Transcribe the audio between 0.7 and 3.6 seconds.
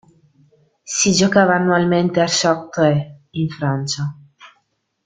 Si giocava annualmente a Chartres in